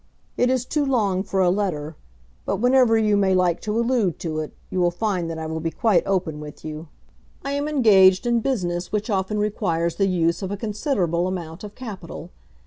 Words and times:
It 0.35 0.49
is 0.49 0.65
too 0.65 0.83
long 0.83 1.21
for 1.21 1.41
a 1.41 1.51
letter, 1.51 1.95
but 2.43 2.55
whenever 2.55 2.97
you 2.97 3.15
may 3.15 3.35
like 3.35 3.61
to 3.61 3.79
allude 3.79 4.17
to 4.21 4.39
it, 4.39 4.51
you 4.71 4.79
will 4.79 4.89
find 4.89 5.29
that 5.29 5.37
I 5.37 5.45
will 5.45 5.59
be 5.59 5.69
quite 5.69 6.01
open 6.07 6.39
with 6.39 6.65
you. 6.65 6.87
I 7.45 7.51
am 7.51 7.67
engaged 7.67 8.25
in 8.25 8.39
business 8.39 8.91
which 8.91 9.11
often 9.11 9.37
requires 9.37 9.97
the 9.97 10.07
use 10.07 10.41
of 10.41 10.49
a 10.49 10.57
considerable 10.57 11.27
amount 11.27 11.63
of 11.63 11.75
capital. 11.75 12.31